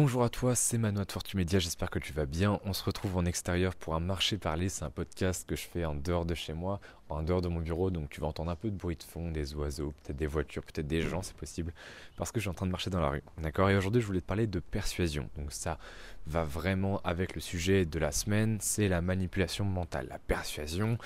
Bonjour 0.00 0.22
à 0.22 0.28
toi, 0.28 0.54
c'est 0.54 0.78
Manoa 0.78 1.04
de 1.04 1.10
Fortu 1.10 1.36
Media, 1.36 1.58
j'espère 1.58 1.90
que 1.90 1.98
tu 1.98 2.12
vas 2.12 2.24
bien. 2.24 2.60
On 2.64 2.72
se 2.72 2.84
retrouve 2.84 3.16
en 3.16 3.24
extérieur 3.24 3.74
pour 3.74 3.96
un 3.96 4.00
marché 4.00 4.38
parler, 4.38 4.68
c'est 4.68 4.84
un 4.84 4.90
podcast 4.90 5.44
que 5.44 5.56
je 5.56 5.62
fais 5.62 5.84
en 5.84 5.96
dehors 5.96 6.24
de 6.24 6.36
chez 6.36 6.52
moi, 6.52 6.78
en 7.08 7.24
dehors 7.24 7.42
de 7.42 7.48
mon 7.48 7.58
bureau, 7.58 7.90
donc 7.90 8.08
tu 8.08 8.20
vas 8.20 8.28
entendre 8.28 8.52
un 8.52 8.54
peu 8.54 8.70
de 8.70 8.76
bruit 8.76 8.94
de 8.94 9.02
fond, 9.02 9.32
des 9.32 9.56
oiseaux, 9.56 9.92
peut-être 10.04 10.16
des 10.16 10.28
voitures, 10.28 10.62
peut-être 10.62 10.86
des 10.86 11.02
gens, 11.02 11.22
c'est 11.22 11.36
possible, 11.36 11.74
parce 12.16 12.30
que 12.30 12.38
je 12.38 12.42
suis 12.42 12.48
en 12.48 12.54
train 12.54 12.66
de 12.66 12.70
marcher 12.70 12.90
dans 12.90 13.00
la 13.00 13.08
rue. 13.08 13.24
D'accord? 13.38 13.70
Et 13.70 13.76
aujourd'hui, 13.76 14.00
je 14.00 14.06
voulais 14.06 14.20
te 14.20 14.26
parler 14.26 14.46
de 14.46 14.60
persuasion. 14.60 15.28
Donc 15.36 15.50
ça 15.50 15.78
va 16.28 16.44
vraiment 16.44 17.00
avec 17.02 17.34
le 17.34 17.40
sujet 17.40 17.84
de 17.84 17.98
la 17.98 18.12
semaine, 18.12 18.58
c'est 18.60 18.86
la 18.86 19.00
manipulation 19.00 19.64
mentale. 19.64 20.06
La 20.08 20.20
persuasion, 20.20 20.96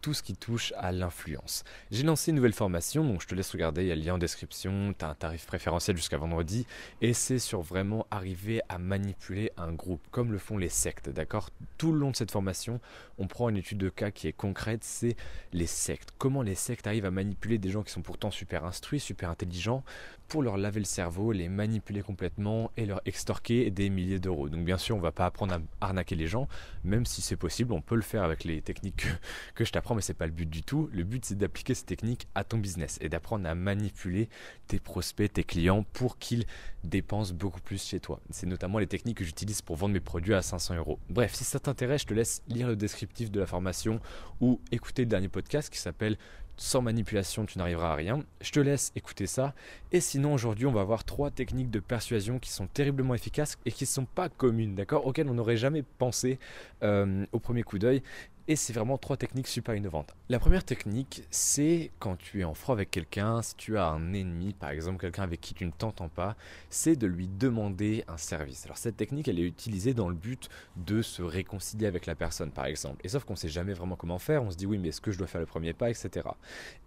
tout 0.00 0.14
ce 0.14 0.22
qui 0.22 0.34
touche 0.34 0.72
à 0.76 0.92
l'influence. 0.92 1.64
J'ai 1.90 2.02
lancé 2.02 2.30
une 2.30 2.36
nouvelle 2.36 2.52
formation, 2.52 3.04
donc 3.04 3.22
je 3.22 3.26
te 3.26 3.34
laisse 3.34 3.50
regarder, 3.50 3.82
il 3.82 3.88
y 3.88 3.92
a 3.92 3.94
le 3.94 4.02
lien 4.02 4.14
en 4.14 4.18
description, 4.18 4.94
tu 4.98 5.04
as 5.04 5.08
un 5.08 5.14
tarif 5.14 5.46
préférentiel 5.46 5.96
jusqu'à 5.96 6.16
vendredi, 6.16 6.66
et 7.00 7.12
c'est 7.12 7.38
sur 7.38 7.62
vraiment 7.62 8.06
arriver 8.10 8.60
à 8.68 8.78
manipuler 8.78 9.50
un 9.56 9.72
groupe, 9.72 10.02
comme 10.10 10.32
le 10.32 10.38
font 10.38 10.58
les 10.58 10.68
sectes, 10.68 11.08
d'accord? 11.10 11.50
Tout 11.78 11.92
le 11.92 11.98
long 11.98 12.10
de 12.10 12.16
cette 12.16 12.30
formation, 12.30 12.80
on 13.18 13.26
prend 13.26 13.48
une 13.48 13.56
étude 13.56 13.78
de 13.78 13.88
cas 13.88 14.10
qui 14.10 14.28
est 14.28 14.32
concrète, 14.32 14.84
c'est 14.84 15.16
les 15.52 15.66
sectes. 15.66 16.10
Comment 16.18 16.42
les 16.42 16.54
sectes 16.54 16.86
arrivent 16.86 17.04
à 17.04 17.10
manipuler 17.10 17.58
des 17.58 17.70
gens 17.70 17.82
qui 17.82 17.92
sont 17.92 18.02
pourtant 18.02 18.30
super 18.30 18.64
instruits, 18.64 19.00
super 19.00 19.30
intelligents, 19.30 19.84
pour 20.28 20.42
leur 20.42 20.56
laver 20.56 20.78
le 20.78 20.86
cerveau, 20.86 21.32
les 21.32 21.48
manipuler 21.48 22.02
complètement 22.02 22.70
et 22.76 22.86
leur 22.86 23.00
extorquer 23.04 23.70
des 23.70 23.90
milliers 23.90 24.20
d'euros. 24.20 24.48
Donc 24.48 24.64
bien 24.64 24.78
sûr, 24.78 24.96
on 24.96 25.00
va 25.00 25.10
pas 25.10 25.26
apprendre 25.26 25.54
à 25.54 25.86
arnaquer 25.86 26.14
les 26.14 26.28
gens, 26.28 26.48
même 26.84 27.04
si 27.04 27.20
c'est 27.20 27.36
possible, 27.36 27.72
on 27.72 27.80
peut 27.80 27.96
le 27.96 28.02
faire 28.02 28.22
avec 28.22 28.44
les 28.44 28.62
techniques 28.62 28.96
que, 28.96 29.08
que 29.56 29.64
je 29.64 29.72
t'apprends 29.72 29.89
mais 29.94 30.02
c'est 30.02 30.14
pas 30.14 30.26
le 30.26 30.32
but 30.32 30.48
du 30.48 30.62
tout. 30.62 30.88
Le 30.92 31.04
but, 31.04 31.24
c'est 31.24 31.36
d'appliquer 31.36 31.74
ces 31.74 31.84
techniques 31.84 32.26
à 32.34 32.44
ton 32.44 32.58
business 32.58 32.98
et 33.00 33.08
d'apprendre 33.08 33.48
à 33.48 33.54
manipuler 33.54 34.28
tes 34.66 34.78
prospects, 34.78 35.32
tes 35.32 35.44
clients 35.44 35.84
pour 35.92 36.18
qu'ils 36.18 36.44
dépensent 36.84 37.34
beaucoup 37.34 37.60
plus 37.60 37.82
chez 37.82 38.00
toi. 38.00 38.20
C'est 38.30 38.46
notamment 38.46 38.78
les 38.78 38.86
techniques 38.86 39.18
que 39.18 39.24
j'utilise 39.24 39.62
pour 39.62 39.76
vendre 39.76 39.94
mes 39.94 40.00
produits 40.00 40.34
à 40.34 40.42
500 40.42 40.76
euros. 40.76 40.98
Bref, 41.08 41.34
si 41.34 41.44
ça 41.44 41.60
t'intéresse, 41.60 42.02
je 42.02 42.06
te 42.06 42.14
laisse 42.14 42.42
lire 42.48 42.68
le 42.68 42.76
descriptif 42.76 43.30
de 43.30 43.40
la 43.40 43.46
formation 43.46 44.00
ou 44.40 44.60
écouter 44.72 45.02
le 45.02 45.08
dernier 45.08 45.28
podcast 45.28 45.70
qui 45.70 45.78
s'appelle 45.78 46.16
sans 46.60 46.82
manipulation, 46.82 47.46
tu 47.46 47.56
n'arriveras 47.56 47.92
à 47.92 47.94
rien. 47.94 48.22
Je 48.42 48.52
te 48.52 48.60
laisse 48.60 48.92
écouter 48.94 49.26
ça. 49.26 49.54
Et 49.92 50.00
sinon, 50.00 50.34
aujourd'hui, 50.34 50.66
on 50.66 50.72
va 50.72 50.84
voir 50.84 51.04
trois 51.04 51.30
techniques 51.30 51.70
de 51.70 51.80
persuasion 51.80 52.38
qui 52.38 52.50
sont 52.50 52.66
terriblement 52.66 53.14
efficaces 53.14 53.56
et 53.64 53.72
qui 53.72 53.84
ne 53.84 53.88
sont 53.88 54.04
pas 54.04 54.28
communes, 54.28 54.74
d'accord? 54.74 55.06
Auxquelles 55.06 55.30
on 55.30 55.34
n'aurait 55.34 55.56
jamais 55.56 55.82
pensé 55.82 56.38
euh, 56.82 57.24
au 57.32 57.38
premier 57.38 57.62
coup 57.62 57.78
d'œil. 57.78 58.02
Et 58.50 58.56
c'est 58.56 58.72
vraiment 58.72 58.98
trois 58.98 59.16
techniques 59.16 59.46
super 59.46 59.76
innovantes. 59.76 60.12
La 60.28 60.40
première 60.40 60.64
technique, 60.64 61.22
c'est 61.30 61.92
quand 62.00 62.16
tu 62.16 62.40
es 62.40 62.44
en 62.44 62.52
froid 62.52 62.74
avec 62.74 62.90
quelqu'un, 62.90 63.42
si 63.42 63.54
tu 63.54 63.78
as 63.78 63.86
un 63.86 64.12
ennemi, 64.12 64.54
par 64.54 64.70
exemple 64.70 64.98
quelqu'un 64.98 65.22
avec 65.22 65.40
qui 65.40 65.54
tu 65.54 65.64
ne 65.64 65.70
t'entends 65.70 66.08
pas, 66.08 66.34
c'est 66.68 66.96
de 66.96 67.06
lui 67.06 67.28
demander 67.28 68.02
un 68.08 68.16
service. 68.16 68.64
Alors 68.64 68.76
cette 68.76 68.96
technique, 68.96 69.28
elle 69.28 69.38
est 69.38 69.46
utilisée 69.46 69.94
dans 69.94 70.08
le 70.08 70.16
but 70.16 70.48
de 70.74 71.00
se 71.00 71.22
réconcilier 71.22 71.86
avec 71.86 72.06
la 72.06 72.16
personne, 72.16 72.50
par 72.50 72.64
exemple. 72.64 73.00
Et 73.04 73.08
sauf 73.08 73.22
qu'on 73.22 73.34
ne 73.34 73.38
sait 73.38 73.48
jamais 73.48 73.72
vraiment 73.72 73.94
comment 73.94 74.18
faire, 74.18 74.42
on 74.42 74.50
se 74.50 74.56
dit 74.56 74.66
oui, 74.66 74.78
mais 74.78 74.88
est-ce 74.88 75.00
que 75.00 75.12
je 75.12 75.18
dois 75.18 75.28
faire 75.28 75.40
le 75.40 75.46
premier 75.46 75.72
pas, 75.72 75.88
etc. 75.88 76.26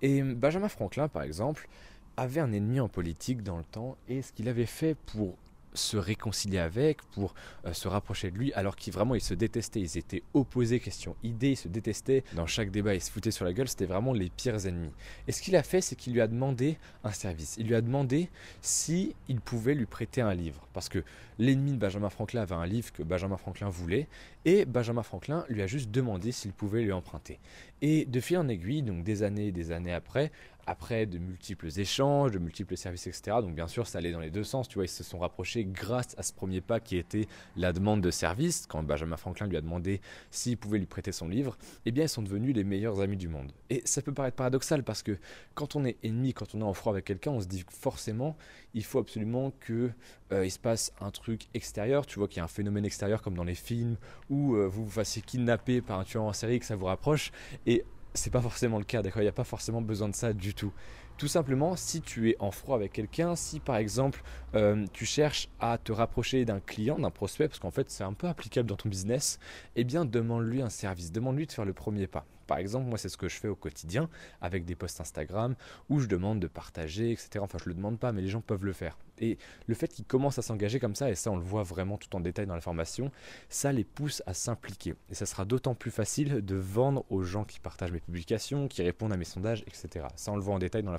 Et 0.02 0.22
Benjamin 0.22 0.68
Franklin, 0.68 1.08
par 1.08 1.24
exemple, 1.24 1.70
avait 2.18 2.42
un 2.42 2.52
ennemi 2.52 2.82
en 2.82 2.90
politique 2.90 3.42
dans 3.42 3.58
le 3.58 3.64
temps, 3.64 3.96
et 4.10 4.22
ce 4.22 4.34
qu'il 4.34 4.50
avait 4.50 4.66
fait 4.66 4.96
pour 4.96 5.38
se 5.74 5.98
réconcilier 5.98 6.60
avec, 6.60 7.02
pour 7.14 7.34
euh, 7.66 7.74
se 7.74 7.88
rapprocher 7.88 8.32
de 8.32 8.38
lui, 8.38 8.54
alors 8.54 8.76
qu'ils 8.76 8.94
vraiment 8.94 9.16
ils 9.16 9.22
se 9.22 9.34
détestaient, 9.34 9.82
ils 9.82 9.98
étaient 9.98 10.24
opposés, 10.34 10.80
question 10.80 11.16
idée, 11.24 11.52
ils 11.52 11.58
se 11.58 11.68
détestaient. 11.68 12.24
Dans 12.34 12.48
chaque 12.48 12.72
débat, 12.72 12.96
ils 12.96 13.02
se 13.02 13.12
foutaient 13.12 13.32
sur 13.32 13.46
la 13.46 13.54
gueule, 13.54 13.68
c'était 13.68 13.86
vraiment 13.86 14.14
les 14.14 14.30
pires 14.30 14.66
ennemis. 14.66 14.92
Et 15.28 15.32
ce 15.32 15.42
qu'il 15.42 15.56
a 15.56 15.64
fait, 15.64 15.82
c'est 15.82 15.96
qu'il 15.96 16.14
lui 16.14 16.22
a 16.22 16.28
demandé 16.28 16.78
un 17.04 17.12
service. 17.12 17.56
Il 17.58 17.68
lui 17.68 17.76
a 17.76 17.82
demandé 17.82 18.30
si 18.62 19.16
il 19.28 19.42
pouvait 19.42 19.76
lui 19.76 19.86
prêter 19.86 20.22
un 20.22 20.34
livre, 20.34 20.68
parce 20.74 20.90
que 20.90 21.04
l'ennemi 21.40 21.72
de 21.72 21.78
Benjamin 21.78 22.10
Franklin 22.10 22.42
avait 22.42 22.56
un 22.56 22.66
livre 22.66 22.92
que 22.92 23.04
Benjamin 23.04 23.38
Franklin 23.38 23.70
voulait, 23.70 24.08
et 24.46 24.66
Benjamin 24.66 25.04
Franklin 25.04 25.46
lui 25.50 25.62
a 25.62 25.68
juste 25.68 25.92
demandé 25.92 26.32
s'il 26.32 26.52
pouvait 26.52 26.82
lui 26.82 26.92
emprunter. 26.92 27.40
Et 27.82 28.06
de 28.06 28.20
fil 28.20 28.38
en 28.38 28.48
aiguille, 28.48 28.82
donc 28.82 29.04
des 29.04 29.24
années 29.24 29.48
et 29.48 29.52
des 29.52 29.72
années 29.72 29.94
après, 29.94 30.32
après 30.68 31.06
de 31.06 31.18
multiples 31.18 31.68
échanges, 31.78 32.32
de 32.32 32.40
multiples 32.40 32.78
services, 32.78 33.08
etc. 33.08 33.38
Donc 33.42 33.56
bien 33.56 33.68
sûr, 33.68 33.88
ça 33.88 33.98
allait 33.98 34.12
dans 34.12 34.20
les 34.20 34.32
deux 34.32 34.44
sens. 34.44 34.68
Tu 34.68 34.76
vois, 34.76 34.86
ils 34.86 34.90
se 34.90 35.04
sont 35.04 35.20
rapprochés 35.20 35.66
grâce 35.66 36.16
à 36.18 36.24
ce 36.24 36.34
premier 36.34 36.62
pas 36.62 36.80
qui 36.80 36.98
était 36.98 37.28
la 37.56 37.74
demande 37.74 38.02
de 38.02 38.12
service. 38.12 38.66
Quand 38.68 38.84
Benjamin 38.84 39.18
Franklin 39.18 39.48
lui 39.48 39.58
a 39.58 39.62
demandé 39.62 40.02
s'il 40.32 40.58
pouvait 40.58 40.80
lui 40.80 40.86
prêter 40.86 41.12
son 41.12 41.28
livre, 41.28 41.58
eh 41.86 41.92
bien, 41.92 42.06
ils 42.06 42.10
sont 42.10 42.22
devenus 42.22 42.56
les 42.56 42.64
meilleurs 42.64 43.02
amis 43.02 43.18
du 43.18 43.28
monde. 43.28 43.52
Et 43.70 43.82
ça 43.86 44.02
peut 44.02 44.14
paraître 44.14 44.38
paradoxal 44.38 44.84
parce 44.84 45.04
que 45.04 45.18
quand 45.54 45.76
on 45.76 45.86
est 45.86 45.98
ennemi, 46.04 46.34
quand 46.34 46.56
on 46.56 46.62
est 46.62 46.66
en 46.66 46.74
froid 46.74 46.94
avec 46.94 47.06
quelqu'un, 47.06 47.32
on 47.32 47.42
se 47.42 47.48
dit 47.48 47.66
forcément, 47.70 48.38
il 48.74 48.84
faut 48.84 49.00
absolument 49.00 49.52
que 49.60 49.92
euh, 50.32 50.46
il 50.46 50.52
se 50.52 50.60
passe 50.60 50.94
un 51.00 51.12
truc 51.12 51.48
extérieur. 51.54 52.06
Tu 52.06 52.20
vois 52.20 52.28
qu'il 52.28 52.38
y 52.38 52.42
a 52.42 52.46
un 52.46 52.48
phénomène 52.48 52.86
extérieur 52.86 53.22
comme 53.22 53.36
dans 53.36 53.44
les 53.44 53.56
films 53.56 53.98
où 54.30 54.56
euh, 54.56 54.68
vous 54.68 54.86
vous 54.86 54.92
fassiez 54.92 55.22
kidnapper 55.22 55.82
par 55.82 56.00
un 56.00 56.04
tueur 56.04 56.24
en 56.24 56.34
série 56.34 56.60
que 56.60 56.66
ça 56.66 56.76
vous 56.76 56.86
rapproche. 56.86 57.32
Et 57.66 57.84
c'est 58.14 58.32
pas 58.32 58.42
forcément 58.42 58.78
le 58.78 58.84
cas, 58.86 59.02
d'accord? 59.02 59.22
Il 59.22 59.26
n'y 59.26 59.30
a 59.30 59.34
pas 59.34 59.44
forcément 59.44 59.82
besoin 59.82 60.10
de 60.10 60.16
ça 60.16 60.34
du 60.34 60.54
tout. 60.54 60.74
Tout 61.18 61.28
simplement, 61.28 61.76
si 61.76 62.02
tu 62.02 62.32
es 62.32 62.36
en 62.40 62.52
froid 62.52 62.76
avec 62.76 62.92
quelqu'un, 62.92 63.36
si 63.36 63.60
par 63.60 63.78
exemple 63.78 64.24
euh, 64.56 64.86
tu 64.94 65.06
cherches 65.06 65.48
à 65.60 65.78
te 65.78 65.92
rapprocher 65.92 66.44
d'un 66.44 66.60
client, 66.60 67.00
d'un 67.00 67.12
prospect, 67.12 67.48
parce 67.48 67.60
qu'en 67.60 67.72
fait 67.72 67.90
c'est 67.90 68.04
un 68.04 68.14
peu 68.14 68.28
applicable 68.28 68.68
dans 68.68 68.76
ton 68.76 68.90
business, 68.90 69.40
eh 69.76 69.84
bien 69.84 70.06
demande-lui 70.06 70.62
un 70.62 70.70
service, 70.70 71.12
demande-lui 71.12 71.48
de 71.48 71.52
faire 71.52 71.66
le 71.66 71.74
premier 71.74 72.08
pas. 72.08 72.26
Par 72.48 72.58
exemple, 72.58 72.88
moi 72.88 72.98
c'est 72.98 73.10
ce 73.10 73.18
que 73.18 73.30
je 73.30 73.36
fais 73.36 73.48
au 73.48 73.56
quotidien 73.56 74.10
avec 74.42 74.66
des 74.66 74.76
posts 74.76 75.02
Instagram 75.02 75.56
où 75.90 76.00
je 76.00 76.08
demande 76.08 76.40
de 76.40 76.48
partager, 76.48 77.12
etc. 77.12 77.40
Enfin 77.42 77.58
je 77.64 77.70
le 77.70 77.76
demande 77.76 78.00
pas, 78.00 78.12
mais 78.12 78.22
les 78.22 78.28
gens 78.28 78.42
peuvent 78.42 78.66
le 78.66 78.74
faire. 78.74 78.98
Et 79.20 79.38
le 79.68 79.76
fait 79.76 79.88
qu'ils 79.88 80.06
commencent 80.06 80.40
à 80.40 80.42
s'engager 80.42 80.80
comme 80.80 80.96
ça, 80.96 81.10
et 81.10 81.16
ça 81.16 81.32
on 81.32 81.38
le 81.38 81.44
voit 81.44 81.64
vraiment 81.64 81.98
tout 81.98 82.14
en 82.16 82.20
détail 82.20 82.46
dans 82.46 82.56
la 82.56 82.62
formation, 82.62 83.12
ça 83.50 83.72
les 83.72 83.84
pousse 83.84 84.22
à 84.26 84.34
s'impliquer. 84.34 84.96
Et 85.10 85.16
ça 85.16 85.26
sera 85.26 85.46
d'autant 85.46 85.76
plus 85.76 85.92
facile 85.92 86.44
de 86.44 86.56
vendre 86.56 87.06
aux 87.10 87.24
gens 87.24 87.44
qui 87.44 87.60
partagent 87.60 87.92
mes 87.92 88.00
publications, 88.00 88.68
qui 88.68 88.82
répondent 88.82 89.14
à 89.14 89.18
mes 89.18 89.26
sondages, 89.26 89.64
etc. 89.68 90.08
Ça 90.16 90.32
on 90.32 90.36
le 90.36 90.42
voit 90.42 90.56
en 90.56 90.60
détail 90.60 90.84
dans 90.84 90.92
la 90.92 90.98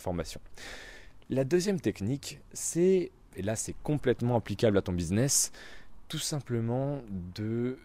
La 1.30 1.44
deuxième 1.44 1.80
technique, 1.80 2.40
c'est, 2.52 3.10
et 3.36 3.42
là 3.42 3.56
c'est 3.56 3.74
complètement 3.82 4.36
applicable 4.36 4.76
à 4.78 4.82
ton 4.82 4.92
business, 4.92 5.52
tout 6.08 6.18
simplement 6.18 7.00
de 7.34 7.78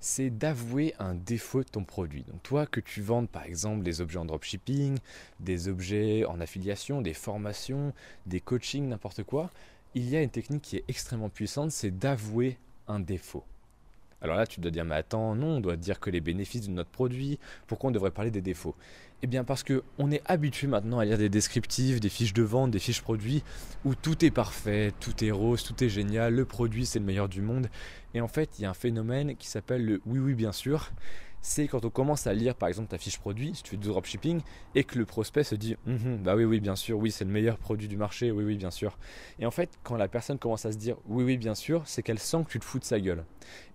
c'est 0.00 0.30
d'avouer 0.30 0.94
un 0.98 1.14
défaut 1.14 1.62
de 1.62 1.68
ton 1.68 1.84
produit. 1.84 2.24
Donc 2.24 2.42
toi, 2.42 2.66
que 2.66 2.80
tu 2.80 3.02
vendes 3.02 3.28
par 3.28 3.44
exemple 3.44 3.82
des 3.82 4.00
objets 4.00 4.18
en 4.18 4.24
dropshipping, 4.24 4.98
des 5.40 5.68
objets 5.68 6.24
en 6.24 6.40
affiliation, 6.40 7.02
des 7.02 7.12
formations, 7.12 7.92
des 8.26 8.40
coachings, 8.40 8.88
n'importe 8.88 9.22
quoi, 9.22 9.50
il 9.94 10.08
y 10.08 10.16
a 10.16 10.22
une 10.22 10.30
technique 10.30 10.62
qui 10.62 10.76
est 10.76 10.84
extrêmement 10.88 11.28
puissante, 11.28 11.70
c'est 11.70 11.90
d'avouer 11.90 12.56
un 12.88 13.00
défaut. 13.00 13.44
Alors 14.22 14.36
là, 14.36 14.46
tu 14.46 14.60
dois 14.60 14.70
dire, 14.70 14.84
mais 14.84 14.96
attends, 14.96 15.34
non, 15.34 15.56
on 15.56 15.60
doit 15.60 15.76
dire 15.76 15.98
que 15.98 16.10
les 16.10 16.20
bénéfices 16.20 16.68
de 16.68 16.72
notre 16.72 16.90
produit, 16.90 17.38
pourquoi 17.66 17.88
on 17.88 17.92
devrait 17.92 18.10
parler 18.10 18.30
des 18.30 18.42
défauts? 18.42 18.74
Eh 19.22 19.26
bien 19.26 19.44
parce 19.44 19.62
qu'on 19.62 20.10
est 20.10 20.22
habitué 20.24 20.66
maintenant 20.66 20.98
à 20.98 21.04
lire 21.04 21.18
des 21.18 21.28
descriptifs, 21.28 22.00
des 22.00 22.08
fiches 22.08 22.32
de 22.32 22.42
vente, 22.42 22.70
des 22.70 22.78
fiches 22.78 23.02
produits, 23.02 23.42
où 23.84 23.94
tout 23.94 24.24
est 24.24 24.30
parfait, 24.30 24.92
tout 24.98 25.22
est 25.22 25.30
rose, 25.30 25.62
tout 25.62 25.84
est 25.84 25.90
génial, 25.90 26.34
le 26.34 26.46
produit 26.46 26.86
c'est 26.86 27.00
le 27.00 27.04
meilleur 27.04 27.28
du 27.28 27.42
monde. 27.42 27.68
Et 28.14 28.22
en 28.22 28.28
fait, 28.28 28.58
il 28.58 28.62
y 28.62 28.64
a 28.64 28.70
un 28.70 28.74
phénomène 28.74 29.36
qui 29.36 29.46
s'appelle 29.46 29.84
le 29.84 30.00
oui 30.06 30.20
oui 30.20 30.34
bien 30.34 30.52
sûr 30.52 30.90
c'est 31.42 31.68
quand 31.68 31.84
on 31.84 31.90
commence 31.90 32.26
à 32.26 32.34
lire 32.34 32.54
par 32.54 32.68
exemple 32.68 32.88
ta 32.88 32.98
fiche 32.98 33.18
produit, 33.18 33.54
si 33.54 33.62
tu 33.62 33.70
fais 33.70 33.76
du 33.76 33.88
dropshipping, 33.88 34.40
et 34.74 34.84
que 34.84 34.98
le 34.98 35.04
prospect 35.04 35.44
se 35.44 35.54
dit 35.54 35.76
mhm, 35.86 36.18
bah 36.22 36.36
oui, 36.36 36.44
oui, 36.44 36.60
bien 36.60 36.76
sûr, 36.76 36.98
oui, 36.98 37.10
c'est 37.10 37.24
le 37.24 37.30
meilleur 37.30 37.58
produit 37.58 37.88
du 37.88 37.96
marché, 37.96 38.30
oui, 38.30 38.44
oui, 38.44 38.56
bien 38.56 38.70
sûr. 38.70 38.98
Et 39.38 39.46
en 39.46 39.50
fait, 39.50 39.70
quand 39.82 39.96
la 39.96 40.08
personne 40.08 40.38
commence 40.38 40.66
à 40.66 40.72
se 40.72 40.76
dire 40.76 40.96
oui, 41.06 41.24
oui, 41.24 41.36
bien 41.36 41.54
sûr, 41.54 41.82
c'est 41.86 42.02
qu'elle 42.02 42.18
sent 42.18 42.44
que 42.44 42.50
tu 42.50 42.58
te 42.58 42.64
fous 42.64 42.78
de 42.78 42.84
sa 42.84 43.00
gueule. 43.00 43.24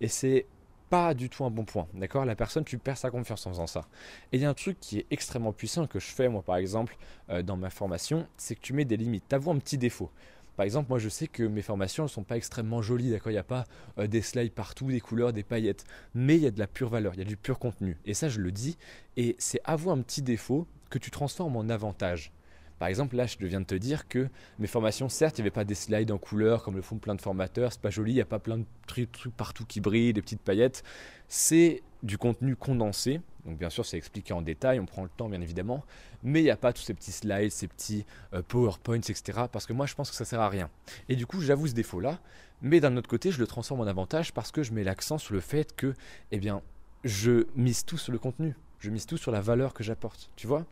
Et 0.01 0.07
c'est 0.07 0.45
pas 0.89 1.13
du 1.13 1.29
tout 1.29 1.43
un 1.45 1.49
bon 1.49 1.65
point, 1.65 1.87
d'accord? 1.93 2.25
La 2.25 2.35
personne, 2.35 2.63
tu 2.63 2.77
perds 2.77 2.97
sa 2.97 3.09
confiance 3.09 3.45
en 3.47 3.49
faisant 3.49 3.67
ça. 3.67 3.87
Et 4.31 4.37
il 4.37 4.41
y 4.41 4.45
a 4.45 4.49
un 4.49 4.53
truc 4.53 4.79
qui 4.79 4.99
est 4.99 5.05
extrêmement 5.09 5.51
puissant 5.51 5.87
que 5.87 5.99
je 5.99 6.07
fais 6.07 6.29
moi 6.29 6.43
par 6.43 6.57
exemple 6.57 6.95
euh, 7.29 7.41
dans 7.41 7.57
ma 7.57 7.69
formation, 7.69 8.27
c'est 8.37 8.55
que 8.55 8.61
tu 8.61 8.73
mets 8.73 8.85
des 8.85 8.97
limites. 8.97 9.25
Tu 9.27 9.35
un 9.35 9.57
petit 9.57 9.77
défaut. 9.77 10.11
Par 10.55 10.63
exemple, 10.63 10.89
moi 10.89 10.99
je 10.99 11.09
sais 11.09 11.27
que 11.27 11.43
mes 11.43 11.61
formations 11.61 12.03
ne 12.03 12.09
sont 12.09 12.23
pas 12.23 12.37
extrêmement 12.37 12.81
jolies, 12.81 13.11
d'accord? 13.11 13.31
Il 13.31 13.35
n'y 13.35 13.39
a 13.39 13.43
pas 13.43 13.65
euh, 13.97 14.07
des 14.07 14.21
slides 14.21 14.53
partout, 14.53 14.87
des 14.87 15.01
couleurs, 15.01 15.33
des 15.33 15.43
paillettes, 15.43 15.85
mais 16.13 16.35
il 16.35 16.43
y 16.43 16.47
a 16.47 16.51
de 16.51 16.59
la 16.59 16.67
pure 16.67 16.89
valeur, 16.89 17.13
il 17.13 17.19
y 17.19 17.21
a 17.21 17.25
du 17.25 17.37
pur 17.37 17.59
contenu. 17.59 17.97
Et 18.05 18.13
ça, 18.13 18.29
je 18.29 18.39
le 18.39 18.51
dis, 18.51 18.77
et 19.17 19.35
c'est 19.39 19.59
avoir 19.65 19.95
un 19.95 20.01
petit 20.01 20.21
défaut 20.21 20.67
que 20.89 20.97
tu 20.97 21.11
transformes 21.11 21.55
en 21.57 21.69
avantage. 21.69 22.31
Par 22.79 22.89
exemple, 22.89 23.15
là, 23.15 23.25
je 23.25 23.37
viens 23.45 23.61
de 23.61 23.65
te 23.65 23.75
dire 23.75 24.07
que 24.07 24.27
mes 24.59 24.67
formations, 24.67 25.07
certes, 25.07 25.37
il 25.37 25.41
n'y 25.41 25.47
avait 25.47 25.53
pas 25.53 25.63
des 25.63 25.75
slides 25.75 26.11
en 26.11 26.17
couleur 26.17 26.61
comme 26.63 26.75
le 26.75 26.81
font 26.81 26.97
plein 26.97 27.15
de 27.15 27.21
formateurs, 27.21 27.71
c'est 27.71 27.81
pas 27.81 27.89
joli, 27.89 28.11
il 28.11 28.15
n'y 28.15 28.21
a 28.21 28.25
pas 28.25 28.39
plein 28.39 28.57
de 28.57 28.65
trucs 28.85 29.35
partout 29.35 29.65
qui 29.65 29.79
brillent, 29.79 30.13
des 30.13 30.21
petites 30.21 30.41
paillettes. 30.41 30.83
C'est 31.29 31.83
du 32.05 32.17
contenu 32.17 32.55
condensé. 32.55 33.19
Donc 33.45 33.57
bien 33.57 33.69
sûr, 33.69 33.85
c'est 33.85 33.97
expliqué 33.97 34.33
en 34.33 34.41
détail, 34.41 34.79
on 34.79 34.85
prend 34.85 35.03
le 35.03 35.09
temps 35.09 35.27
bien 35.27 35.41
évidemment, 35.41 35.83
mais 36.23 36.41
il 36.41 36.43
n'y 36.43 36.49
a 36.49 36.57
pas 36.57 36.73
tous 36.73 36.81
ces 36.81 36.93
petits 36.93 37.11
slides, 37.11 37.51
ces 37.51 37.67
petits 37.67 38.05
euh, 38.33 38.41
PowerPoints, 38.47 38.95
etc. 38.97 39.41
Parce 39.51 39.65
que 39.65 39.73
moi, 39.73 39.85
je 39.85 39.95
pense 39.95 40.09
que 40.09 40.15
ça 40.15 40.25
sert 40.25 40.39
à 40.39 40.49
rien. 40.49 40.69
Et 41.09 41.15
du 41.15 41.25
coup, 41.25 41.41
j'avoue 41.41 41.67
ce 41.67 41.73
défaut-là, 41.73 42.19
mais 42.61 42.79
d'un 42.79 42.95
autre 42.97 43.09
côté, 43.09 43.31
je 43.31 43.39
le 43.39 43.47
transforme 43.47 43.81
en 43.81 43.87
avantage 43.87 44.33
parce 44.33 44.51
que 44.51 44.63
je 44.63 44.71
mets 44.71 44.83
l'accent 44.83 45.17
sur 45.17 45.33
le 45.33 45.41
fait 45.41 45.75
que, 45.75 45.93
eh 46.31 46.39
bien, 46.39 46.61
je 47.03 47.45
mise 47.55 47.85
tout 47.85 47.97
sur 47.97 48.11
le 48.11 48.17
contenu 48.17 48.55
Je 48.79 48.89
mise 48.89 49.05
tout 49.05 49.17
sur 49.17 49.31
la 49.31 49.41
valeur 49.41 49.73
que 49.73 49.83
j'apporte, 49.83 50.31
tu 50.35 50.47
vois 50.47 50.65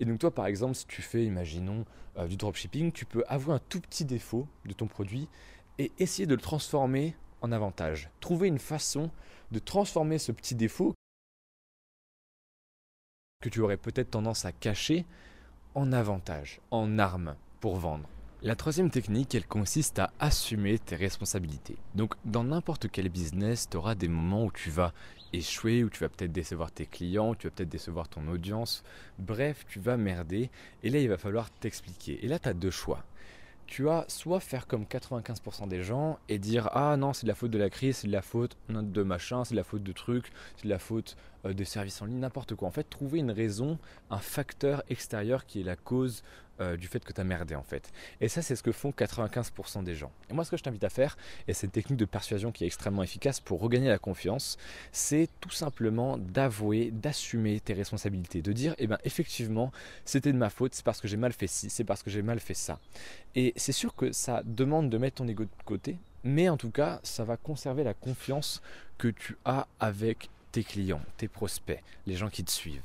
Et 0.00 0.04
donc 0.04 0.18
toi, 0.18 0.34
par 0.34 0.46
exemple, 0.46 0.74
si 0.74 0.86
tu 0.86 1.00
fais, 1.00 1.24
imaginons, 1.24 1.84
euh, 2.18 2.26
du 2.26 2.36
dropshipping, 2.36 2.92
tu 2.92 3.04
peux 3.04 3.24
avoir 3.28 3.56
un 3.56 3.60
tout 3.68 3.80
petit 3.80 4.04
défaut 4.04 4.46
de 4.66 4.72
ton 4.72 4.86
produit 4.86 5.28
et 5.78 5.92
essayer 5.98 6.26
de 6.26 6.34
le 6.34 6.40
transformer 6.40 7.14
en 7.42 7.52
avantage. 7.52 8.10
Trouver 8.20 8.48
une 8.48 8.58
façon 8.58 9.10
de 9.50 9.58
transformer 9.58 10.18
ce 10.18 10.32
petit 10.32 10.54
défaut 10.54 10.94
que 13.40 13.48
tu 13.48 13.60
aurais 13.60 13.76
peut-être 13.76 14.10
tendance 14.10 14.44
à 14.44 14.52
cacher 14.52 15.06
en 15.74 15.92
avantage, 15.92 16.60
en 16.70 16.98
arme 16.98 17.36
pour 17.60 17.76
vendre. 17.76 18.08
La 18.42 18.54
troisième 18.54 18.90
technique, 18.90 19.34
elle 19.34 19.46
consiste 19.46 19.98
à 19.98 20.12
assumer 20.20 20.78
tes 20.78 20.94
responsabilités. 20.94 21.76
Donc 21.96 22.14
dans 22.24 22.44
n'importe 22.44 22.88
quel 22.88 23.08
business, 23.08 23.68
tu 23.68 23.76
auras 23.76 23.96
des 23.96 24.06
moments 24.06 24.44
où 24.44 24.52
tu 24.52 24.70
vas 24.70 24.92
échouer, 25.32 25.82
où 25.82 25.90
tu 25.90 26.00
vas 26.00 26.08
peut-être 26.08 26.30
décevoir 26.30 26.70
tes 26.70 26.86
clients, 26.86 27.34
tu 27.34 27.48
vas 27.48 27.50
peut-être 27.50 27.68
décevoir 27.68 28.08
ton 28.08 28.28
audience. 28.28 28.84
Bref, 29.18 29.66
tu 29.68 29.80
vas 29.80 29.96
merder 29.96 30.50
et 30.84 30.90
là 30.90 31.00
il 31.00 31.08
va 31.08 31.18
falloir 31.18 31.50
t'expliquer. 31.50 32.24
Et 32.24 32.28
là 32.28 32.38
tu 32.38 32.48
as 32.48 32.54
deux 32.54 32.70
choix 32.70 33.04
tu 33.68 33.88
as 33.88 34.06
soit 34.08 34.40
faire 34.40 34.66
comme 34.66 34.84
95% 34.84 35.68
des 35.68 35.82
gens 35.82 36.18
et 36.28 36.38
dire 36.38 36.70
ah 36.72 36.96
non 36.96 37.12
c'est 37.12 37.26
de 37.26 37.28
la 37.28 37.34
faute 37.34 37.50
de 37.50 37.58
la 37.58 37.70
crise, 37.70 37.98
c'est 37.98 38.08
de 38.08 38.12
la 38.12 38.22
faute 38.22 38.56
de 38.68 39.02
machin, 39.02 39.44
c'est 39.44 39.52
de 39.52 39.56
la 39.56 39.64
faute 39.64 39.82
de 39.82 39.92
trucs, 39.92 40.32
c'est 40.56 40.64
de 40.64 40.70
la 40.70 40.78
faute 40.78 41.16
euh, 41.44 41.52
des 41.52 41.66
services 41.66 42.00
en 42.02 42.06
ligne, 42.06 42.18
n'importe 42.18 42.54
quoi. 42.54 42.66
En 42.66 42.70
fait, 42.72 42.88
trouver 42.88 43.20
une 43.20 43.30
raison, 43.30 43.78
un 44.10 44.18
facteur 44.18 44.82
extérieur 44.88 45.46
qui 45.46 45.60
est 45.60 45.64
la 45.64 45.76
cause 45.76 46.24
euh, 46.60 46.76
du 46.76 46.88
fait 46.88 47.04
que 47.04 47.12
tu 47.12 47.20
as 47.20 47.24
merdé 47.24 47.54
en 47.54 47.62
fait. 47.62 47.90
Et 48.20 48.28
ça, 48.28 48.42
c'est 48.42 48.56
ce 48.56 48.62
que 48.62 48.72
font 48.72 48.90
95% 48.90 49.84
des 49.84 49.94
gens. 49.94 50.12
Et 50.30 50.34
moi, 50.34 50.44
ce 50.44 50.50
que 50.50 50.56
je 50.56 50.62
t'invite 50.62 50.84
à 50.84 50.88
faire, 50.88 51.16
et 51.46 51.52
c'est 51.52 51.66
une 51.66 51.72
technique 51.72 51.98
de 51.98 52.04
persuasion 52.04 52.52
qui 52.52 52.64
est 52.64 52.66
extrêmement 52.66 53.02
efficace 53.02 53.40
pour 53.40 53.60
regagner 53.60 53.88
la 53.88 53.98
confiance, 53.98 54.58
c'est 54.92 55.28
tout 55.40 55.50
simplement 55.50 56.18
d'avouer, 56.18 56.90
d'assumer 56.90 57.60
tes 57.60 57.74
responsabilités, 57.74 58.42
de 58.42 58.52
dire, 58.52 58.74
eh 58.78 58.86
bien, 58.86 58.98
effectivement, 59.04 59.72
c'était 60.04 60.32
de 60.32 60.38
ma 60.38 60.50
faute, 60.50 60.74
c'est 60.74 60.84
parce 60.84 61.00
que 61.00 61.08
j'ai 61.08 61.16
mal 61.16 61.32
fait 61.32 61.46
ci, 61.46 61.70
c'est 61.70 61.84
parce 61.84 62.02
que 62.02 62.10
j'ai 62.10 62.22
mal 62.22 62.40
fait 62.40 62.54
ça. 62.54 62.78
Et 63.34 63.52
c'est 63.56 63.72
sûr 63.72 63.94
que 63.94 64.12
ça 64.12 64.42
demande 64.44 64.90
de 64.90 64.98
mettre 64.98 65.16
ton 65.16 65.28
ego 65.28 65.44
de 65.44 65.50
côté, 65.64 65.96
mais 66.24 66.48
en 66.48 66.56
tout 66.56 66.70
cas, 66.70 67.00
ça 67.02 67.24
va 67.24 67.36
conserver 67.36 67.84
la 67.84 67.94
confiance 67.94 68.62
que 68.98 69.08
tu 69.08 69.36
as 69.44 69.66
avec 69.78 70.28
tes 70.52 70.64
clients, 70.64 71.02
tes 71.16 71.28
prospects, 71.28 71.82
les 72.06 72.16
gens 72.16 72.28
qui 72.28 72.44
te 72.44 72.50
suivent. 72.50 72.82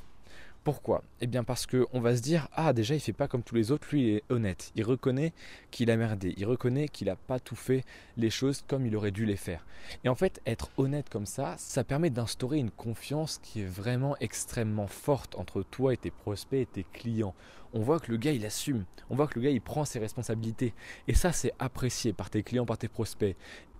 Pourquoi? 0.63 1.03
Eh 1.19 1.27
bien 1.27 1.43
parce 1.43 1.67
qu'on 1.67 1.99
va 1.99 2.15
se 2.15 2.21
dire 2.21 2.47
ah 2.53 2.71
déjà 2.71 2.95
il 2.95 3.01
fait 3.01 3.11
pas 3.11 3.27
comme 3.27 3.43
tous 3.43 3.55
les 3.55 3.71
autres, 3.71 3.85
lui 3.91 4.01
il 4.01 4.15
est 4.15 4.23
honnête, 4.29 4.71
il 4.75 4.85
reconnaît 4.85 5.33
qu'il 5.71 5.91
a 5.91 5.97
merdé, 5.97 6.33
il 6.37 6.45
reconnaît 6.45 6.87
qu'il 6.87 7.07
n'a 7.07 7.17
pas 7.17 7.41
tout 7.41 7.57
fait 7.57 7.83
les 8.15 8.29
choses 8.29 8.63
comme 8.65 8.85
il 8.85 8.95
aurait 8.95 9.11
dû 9.11 9.25
les 9.25 9.35
faire. 9.35 9.65
Et 10.05 10.09
en 10.09 10.15
fait 10.15 10.41
être 10.45 10.69
honnête 10.77 11.09
comme 11.09 11.25
ça, 11.25 11.55
ça 11.57 11.83
permet 11.83 12.09
d'instaurer 12.09 12.59
une 12.59 12.71
confiance 12.71 13.39
qui 13.43 13.59
est 13.59 13.65
vraiment 13.65 14.15
extrêmement 14.21 14.87
forte 14.87 15.35
entre 15.35 15.63
toi 15.63 15.93
et 15.93 15.97
tes 15.97 16.11
prospects 16.11 16.61
et 16.61 16.65
tes 16.65 16.85
clients. 16.93 17.35
On 17.73 17.81
voit 17.81 17.99
que 17.99 18.11
le 18.11 18.17
gars 18.17 18.31
il 18.31 18.45
assume, 18.45 18.85
on 19.09 19.15
voit 19.15 19.27
que 19.27 19.39
le 19.39 19.45
gars 19.45 19.51
il 19.51 19.61
prend 19.61 19.83
ses 19.85 19.99
responsabilités. 19.99 20.73
Et 21.07 21.13
ça 21.13 21.31
c'est 21.31 21.53
apprécié 21.59 22.13
par 22.13 22.29
tes 22.29 22.43
clients, 22.43 22.65
par 22.65 22.77
tes 22.77 22.87
prospects. 22.87 23.35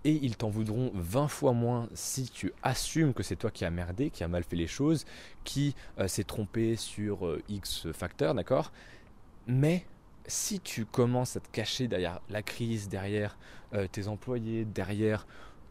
Et 0.06 0.18
ils 0.22 0.36
t'en 0.36 0.50
voudront 0.50 0.90
20 0.94 1.28
fois 1.28 1.52
moins 1.52 1.88
si 1.94 2.28
tu 2.28 2.52
assumes 2.62 3.14
que 3.14 3.22
c'est 3.22 3.36
toi 3.36 3.50
qui 3.50 3.64
as 3.64 3.70
merdé, 3.70 4.10
qui 4.10 4.22
a 4.22 4.28
mal 4.28 4.44
fait 4.44 4.56
les 4.56 4.66
choses, 4.66 5.06
qui 5.44 5.74
euh, 5.98 6.08
s'est 6.08 6.24
trompé 6.24 6.76
sur 6.76 7.26
euh, 7.26 7.42
X 7.48 7.90
facteurs, 7.92 8.34
d'accord? 8.34 8.70
Mais 9.46 9.86
si 10.26 10.60
tu 10.60 10.84
commences 10.84 11.36
à 11.36 11.40
te 11.40 11.48
cacher 11.48 11.88
derrière 11.88 12.20
la 12.28 12.42
crise, 12.42 12.88
derrière 12.88 13.38
euh, 13.72 13.86
tes 13.86 14.08
employés, 14.08 14.64
derrière 14.64 15.26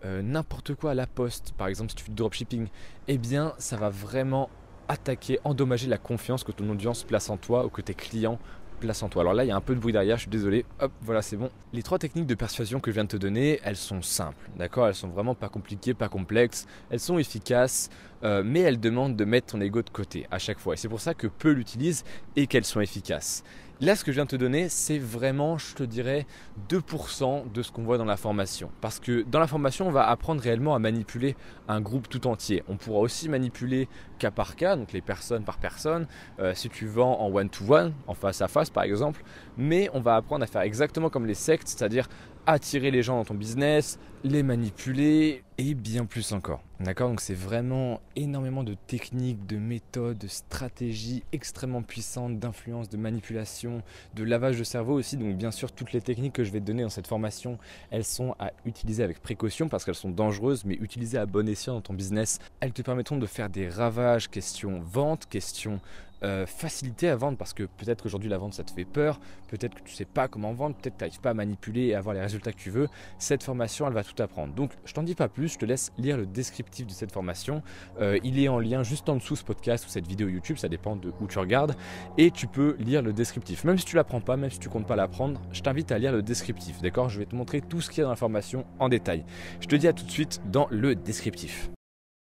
n'importe 0.06 0.76
quoi 0.76 0.92
à 0.92 0.96
la 0.96 1.08
poste, 1.08 1.54
par 1.54 1.68
exemple 1.68 1.92
si 1.92 1.96
tu 1.96 2.04
fais 2.04 2.10
du 2.10 2.16
dropshipping, 2.16 2.68
eh 3.08 3.18
bien 3.18 3.54
ça 3.58 3.78
va 3.78 3.90
vraiment 3.90 4.50
attaquer, 4.88 5.40
endommager 5.44 5.88
la 5.88 5.98
confiance 5.98 6.44
que 6.44 6.52
ton 6.52 6.70
audience 6.70 7.04
place 7.04 7.30
en 7.30 7.38
toi 7.38 7.66
ou 7.66 7.70
que 7.70 7.82
tes 7.82 7.94
clients 7.94 8.40
place 8.84 9.02
en 9.02 9.10
toi. 9.10 9.22
Alors 9.22 9.34
là, 9.34 9.46
il 9.46 9.48
y 9.48 9.52
a 9.52 9.56
un 9.56 9.62
peu 9.62 9.76
de 9.76 9.80
bruit 9.80 9.94
derrière, 9.94 10.18
je 10.18 10.24
suis 10.24 10.32
désolé. 10.32 10.66
Hop, 10.80 10.92
voilà, 11.02 11.22
c'est 11.22 11.38
bon. 11.38 11.50
Les 11.72 11.84
trois 11.84 11.98
techniques 11.98 12.28
de 12.28 12.36
persuasion 12.36 12.80
que 12.80 12.92
je 12.92 12.96
viens 12.96 13.06
de 13.06 13.10
te 13.10 13.18
donner, 13.18 13.60
elles 13.64 13.78
sont 13.78 14.02
simples, 14.02 14.50
d'accord? 14.58 14.88
Elles 14.88 14.96
sont 14.96 15.08
vraiment 15.08 15.36
pas 15.36 15.50
compliquées, 15.50 15.94
pas 15.94 16.10
complexes. 16.10 16.68
Elles 16.90 17.00
sont 17.00 17.18
efficaces, 17.18 17.90
euh, 18.24 18.44
mais 18.46 18.60
elles 18.60 18.80
demandent 18.80 19.16
de 19.16 19.26
mettre 19.26 19.54
ton 19.54 19.62
ego 19.62 19.82
de 19.82 19.90
côté 19.90 20.28
à 20.32 20.40
chaque 20.40 20.60
fois. 20.60 20.74
Et 20.74 20.78
c'est 20.78 20.90
pour 20.90 21.00
ça 21.00 21.14
que 21.14 21.28
peu 21.28 21.52
l'utilisent 21.52 22.04
et 22.36 22.48
qu'elles 22.48 22.66
sont 22.66 22.82
efficaces. 22.82 23.44
Là, 23.84 23.98
ce 23.98 24.06
que 24.06 24.14
je 24.14 24.16
viens 24.16 24.24
de 24.24 24.30
te 24.30 24.38
donner, 24.38 24.70
c'est 24.70 24.98
vraiment, 24.98 25.58
je 25.58 25.76
te 25.76 25.84
dirais, 25.84 26.26
2% 26.70 27.52
de 27.52 27.62
ce 27.62 27.70
qu'on 27.70 27.84
voit 27.84 27.98
dans 27.98 28.06
la 28.06 28.16
formation. 28.16 28.72
Parce 28.80 28.98
que 28.98 29.24
dans 29.24 29.42
la 29.42 29.48
formation, 29.48 29.88
on 29.90 29.92
va 29.92 30.08
apprendre 30.08 30.42
réellement 30.42 30.74
à 30.74 30.80
manipuler 30.80 31.36
un 31.68 31.82
groupe 31.82 32.08
tout 32.08 32.26
entier. 32.28 32.64
On 32.70 32.78
pourra 32.78 33.02
aussi 33.02 33.28
manipuler 33.28 33.90
cas 34.20 34.32
par 34.32 34.56
cas, 34.56 34.78
donc 34.78 34.94
les 34.94 35.02
personnes 35.02 35.44
par 35.44 35.58
personne, 35.58 36.08
euh, 36.40 36.54
si 36.56 36.70
tu 36.70 36.88
vends 36.88 37.20
en 37.20 37.30
one-to-one, 37.30 37.92
en 38.08 38.14
face 38.14 38.42
à 38.42 38.48
face 38.48 38.70
par 38.70 38.84
exemple. 38.84 39.22
Mais 39.58 39.90
on 39.94 40.00
va 40.00 40.16
apprendre 40.16 40.46
à 40.46 40.48
faire 40.48 40.62
exactement 40.62 41.10
comme 41.10 41.26
les 41.26 41.34
sectes, 41.34 41.68
c'est-à-dire 41.68 42.08
attirer 42.46 42.90
les 42.90 43.04
gens 43.04 43.18
dans 43.18 43.26
ton 43.26 43.34
business, 43.34 44.00
les 44.24 44.44
manipuler 44.44 45.44
et 45.58 45.74
bien 45.74 46.06
plus 46.06 46.32
encore. 46.34 46.62
D'accord? 46.80 47.10
Donc 47.10 47.22
c'est 47.22 47.34
vraiment 47.34 48.02
énormément 48.16 48.64
de 48.64 48.74
techniques, 48.74 49.46
de 49.46 49.58
méthodes, 49.58 50.18
de 50.18 50.28
stratégies 50.28 51.24
extrêmement 51.32 51.82
puissantes 51.82 52.40
d'influence, 52.40 52.90
de 52.90 52.98
manipulation, 52.98 53.82
de 54.16 54.24
lavage 54.24 54.58
de 54.58 54.64
cerveau 54.64 54.94
aussi. 54.94 55.18
Donc 55.18 55.36
bien 55.36 55.52
sûr 55.52 55.72
toutes 55.72 55.94
les 55.94 56.02
techniques 56.02 56.34
que 56.34 56.44
je 56.44 56.52
vais 56.52 56.60
te 56.60 56.66
donner 56.66 56.84
dans 56.84 56.90
cette 56.90 57.08
formation, 57.08 57.58
elles 57.92 58.06
sont 58.06 58.36
à 58.40 58.52
utiliser 58.66 59.04
avec 59.04 59.22
précaution 59.22 59.70
parce 59.70 59.86
qu'elles 59.86 59.96
sont 59.96 60.10
dangereuses, 60.10 60.66
mais 60.66 60.76
utilisées 60.76 61.18
à 61.18 61.26
bon 61.26 61.48
escient 61.48 61.74
dans 61.74 61.82
ton 61.82 61.94
business, 61.94 62.40
elles 62.60 62.74
te 62.74 62.82
permettront 62.82 63.18
de 63.18 63.26
faire 63.26 63.50
des 63.50 63.70
ravages 63.70 64.30
question 64.30 64.82
vente, 64.82 65.28
question 65.28 65.80
euh, 66.24 66.46
facilité 66.46 67.10
à 67.10 67.18
vendre 67.18 67.38
parce 67.38 67.52
que 67.52 67.64
peut-être 67.64 68.02
qu'aujourd'hui 68.02 68.30
la 68.30 68.38
vente 68.38 68.54
ça 68.54 68.64
te 68.64 68.72
fait 68.72 68.86
peur, 68.86 69.20
peut-être 69.50 69.76
que 69.76 69.82
tu 69.82 69.94
sais 69.94 70.06
pas 70.06 70.30
comment 70.30 70.54
vendre, 70.54 70.74
peut-être 70.74 70.94
que 70.94 71.00
tu 71.00 71.04
n'arrives 71.04 71.20
pas 71.20 71.32
à 71.32 71.34
manipuler 71.34 71.88
et 71.88 71.96
avoir 71.96 72.16
les 72.16 72.22
résultats 72.22 72.54
que 72.54 72.58
tu 72.58 72.70
veux. 72.70 72.88
Cette 73.20 73.44
formation 73.44 73.86
elle 73.88 73.94
va 73.94 74.06
tout 74.06 74.22
apprendre. 74.24 74.54
Donc 74.54 74.72
je 74.86 74.94
t'en 74.94 75.04
dis 75.04 75.16
pas 75.16 75.28
je 75.48 75.58
te 75.58 75.66
laisse 75.66 75.92
lire 75.98 76.18
le 76.18 76.26
descriptif 76.26 76.88
de 76.88 76.92
cette 76.92 77.12
formation. 77.12 77.62
Euh, 78.00 78.20
il 78.24 78.40
est 78.40 78.48
en 78.48 78.60
lien 78.60 78.84
juste 78.84 79.10
en 79.10 79.16
dessous 79.16 79.36
ce 79.36 79.44
podcast 79.44 79.86
ou 79.86 79.90
cette 79.90 80.08
vidéo 80.08 80.28
YouTube, 80.28 80.58
ça 80.58 80.70
dépend 80.70 80.96
de 80.96 81.14
où 81.20 81.28
tu 81.28 81.40
regardes. 81.40 81.76
Et 82.18 82.32
tu 82.32 82.48
peux 82.48 82.76
lire 82.80 83.02
le 83.02 83.14
descriptif. 83.14 83.64
Même 83.64 83.78
si 83.78 83.86
tu 83.86 83.96
l'apprends 83.96 84.22
pas, 84.22 84.38
même 84.38 84.50
si 84.50 84.60
tu 84.60 84.70
comptes 84.70 84.88
pas 84.88 84.96
l'apprendre, 84.96 85.42
je 85.52 85.62
t'invite 85.62 85.92
à 85.92 86.00
lire 86.00 86.12
le 86.12 86.22
descriptif. 86.22 86.82
D'accord? 86.82 87.10
Je 87.10 87.20
vais 87.20 87.26
te 87.26 87.36
montrer 87.36 87.62
tout 87.62 87.82
ce 87.82 87.90
qu'il 87.90 88.00
y 88.00 88.02
a 88.02 88.06
dans 88.06 88.10
la 88.12 88.16
formation 88.16 88.66
en 88.80 88.90
détail. 88.90 89.26
Je 89.60 89.68
te 89.68 89.76
dis 89.76 89.88
à 89.88 89.94
tout 89.94 90.06
de 90.06 90.12
suite 90.12 90.42
dans 90.52 90.68
le 90.72 90.96
descriptif. 90.96 91.70